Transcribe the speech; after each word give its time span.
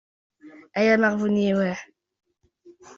Ay 0.79 0.87
amaɣbun-iw 0.93 1.59
ah. 1.71 1.79